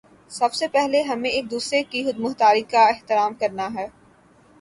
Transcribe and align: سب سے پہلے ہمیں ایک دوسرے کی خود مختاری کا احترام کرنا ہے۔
سب 0.31 0.53
سے 0.53 0.67
پہلے 0.67 1.01
ہمیں 1.01 1.29
ایک 1.29 1.51
دوسرے 1.51 1.81
کی 1.83 2.03
خود 2.03 2.19
مختاری 2.19 2.61
کا 2.71 2.87
احترام 2.87 3.33
کرنا 3.33 3.67
ہے۔ 3.75 3.85